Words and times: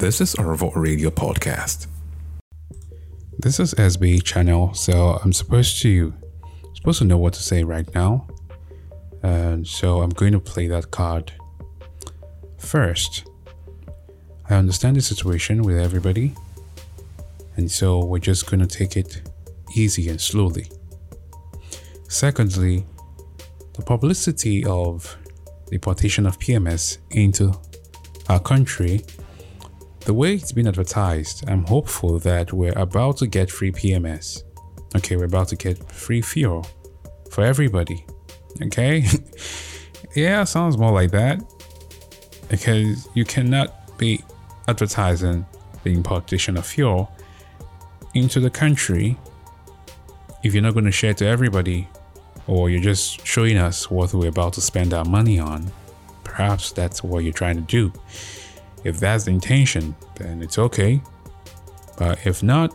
This 0.00 0.22
is 0.22 0.34
our 0.36 0.54
Vote 0.54 0.72
Radio 0.76 1.10
podcast. 1.10 1.86
This 3.38 3.60
is 3.60 3.74
SB 3.74 4.22
channel, 4.22 4.72
so 4.72 5.20
I'm 5.22 5.34
supposed 5.34 5.82
to 5.82 6.14
supposed 6.72 7.00
to 7.00 7.04
know 7.04 7.18
what 7.18 7.34
to 7.34 7.42
say 7.42 7.64
right 7.64 7.86
now. 7.94 8.26
And 9.22 9.68
so 9.68 10.00
I'm 10.00 10.08
going 10.08 10.32
to 10.32 10.40
play 10.40 10.68
that 10.68 10.90
card. 10.90 11.34
First, 12.56 13.28
I 14.48 14.54
understand 14.54 14.96
the 14.96 15.02
situation 15.02 15.60
with 15.60 15.76
everybody. 15.76 16.34
And 17.56 17.70
so 17.70 18.02
we're 18.02 18.20
just 18.20 18.50
going 18.50 18.60
to 18.60 18.78
take 18.78 18.96
it 18.96 19.20
easy 19.76 20.08
and 20.08 20.18
slowly. 20.18 20.70
Secondly, 22.08 22.86
the 23.74 23.82
publicity 23.82 24.64
of 24.64 25.18
the 25.66 25.74
importation 25.74 26.24
of 26.24 26.38
PMS 26.38 26.96
into 27.10 27.52
our 28.30 28.40
country, 28.40 29.04
the 30.10 30.14
way 30.14 30.34
it's 30.34 30.50
been 30.50 30.66
advertised, 30.66 31.48
I'm 31.48 31.64
hopeful 31.66 32.18
that 32.18 32.52
we're 32.52 32.76
about 32.76 33.18
to 33.18 33.28
get 33.28 33.48
free 33.48 33.70
PMS. 33.70 34.42
Okay, 34.96 35.14
we're 35.14 35.26
about 35.26 35.46
to 35.50 35.56
get 35.56 35.88
free 35.88 36.20
fuel 36.20 36.66
for 37.30 37.44
everybody. 37.44 38.04
Okay? 38.60 39.04
yeah, 40.16 40.42
sounds 40.42 40.76
more 40.76 40.90
like 40.90 41.12
that. 41.12 41.40
Because 42.48 43.06
you 43.14 43.24
cannot 43.24 43.96
be 43.98 44.20
advertising 44.66 45.46
the 45.84 45.92
importation 45.92 46.56
of 46.56 46.66
fuel 46.66 47.08
into 48.14 48.40
the 48.40 48.50
country 48.50 49.16
if 50.42 50.54
you're 50.54 50.64
not 50.64 50.72
going 50.72 50.86
to 50.86 50.90
share 50.90 51.14
to 51.14 51.24
everybody 51.24 51.88
or 52.48 52.68
you're 52.68 52.82
just 52.82 53.24
showing 53.24 53.58
us 53.58 53.88
what 53.88 54.12
we're 54.12 54.28
about 54.28 54.54
to 54.54 54.60
spend 54.60 54.92
our 54.92 55.04
money 55.04 55.38
on. 55.38 55.70
Perhaps 56.24 56.72
that's 56.72 57.04
what 57.04 57.22
you're 57.22 57.32
trying 57.32 57.54
to 57.54 57.62
do. 57.62 57.92
If 58.84 58.98
that's 58.98 59.24
the 59.24 59.30
intention, 59.32 59.94
then 60.16 60.42
it's 60.42 60.58
okay. 60.58 61.00
But 61.98 62.26
if 62.26 62.42
not, 62.42 62.74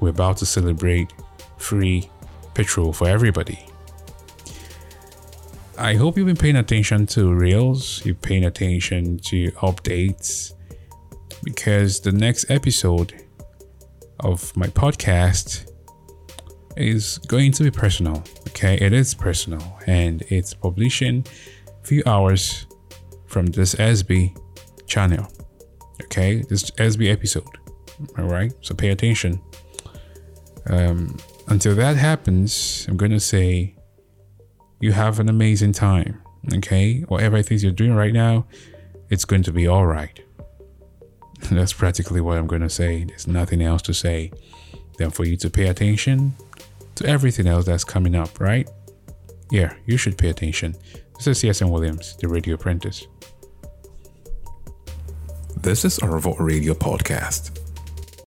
we're 0.00 0.10
about 0.10 0.36
to 0.38 0.46
celebrate 0.46 1.12
free 1.58 2.08
petrol 2.54 2.92
for 2.92 3.08
everybody. 3.08 3.66
I 5.78 5.94
hope 5.94 6.16
you've 6.16 6.26
been 6.26 6.36
paying 6.36 6.56
attention 6.56 7.06
to 7.08 7.32
Reels, 7.34 8.04
you're 8.04 8.14
paying 8.14 8.44
attention 8.44 9.18
to 9.20 9.50
updates, 9.52 10.52
because 11.42 12.00
the 12.00 12.12
next 12.12 12.50
episode 12.50 13.24
of 14.20 14.56
my 14.56 14.68
podcast 14.68 15.70
is 16.76 17.18
going 17.18 17.52
to 17.52 17.64
be 17.64 17.70
personal. 17.70 18.22
Okay, 18.48 18.76
it 18.76 18.92
is 18.92 19.14
personal 19.14 19.78
and 19.86 20.22
it's 20.28 20.54
publishing 20.54 21.26
a 21.66 21.86
few 21.86 22.02
hours 22.06 22.66
from 23.26 23.46
this 23.46 23.74
SB 23.74 24.36
channel. 24.86 25.26
Okay, 26.04 26.42
this 26.48 26.70
SB 26.72 27.12
episode. 27.12 27.58
All 28.18 28.24
right, 28.24 28.52
so 28.60 28.74
pay 28.74 28.90
attention. 28.90 29.40
Um, 30.68 31.18
until 31.48 31.74
that 31.76 31.96
happens, 31.96 32.86
I'm 32.88 32.96
going 32.96 33.12
to 33.12 33.20
say 33.20 33.76
you 34.80 34.92
have 34.92 35.20
an 35.20 35.28
amazing 35.28 35.72
time. 35.72 36.20
Okay, 36.54 37.00
whatever 37.02 37.36
is 37.36 37.62
you're 37.62 37.72
doing 37.72 37.94
right 37.94 38.12
now, 38.12 38.46
it's 39.10 39.24
going 39.24 39.42
to 39.44 39.52
be 39.52 39.66
all 39.66 39.86
right. 39.86 40.20
That's 41.50 41.72
practically 41.72 42.20
what 42.20 42.38
I'm 42.38 42.46
going 42.46 42.62
to 42.62 42.70
say. 42.70 43.04
There's 43.04 43.26
nothing 43.26 43.62
else 43.62 43.82
to 43.82 43.94
say 43.94 44.32
than 44.98 45.10
for 45.10 45.24
you 45.24 45.36
to 45.38 45.50
pay 45.50 45.68
attention 45.68 46.34
to 46.96 47.06
everything 47.06 47.46
else 47.46 47.64
that's 47.64 47.84
coming 47.84 48.14
up, 48.14 48.38
right? 48.38 48.68
Yeah, 49.50 49.74
you 49.86 49.96
should 49.96 50.18
pay 50.18 50.28
attention. 50.28 50.74
This 51.16 51.26
is 51.26 51.42
CSM 51.42 51.70
Williams, 51.70 52.16
the 52.16 52.28
radio 52.28 52.54
apprentice. 52.54 53.06
This 55.62 55.84
is 55.84 56.00
our 56.00 56.18
Vote 56.18 56.40
Radio 56.40 56.74
podcast. 56.74 57.61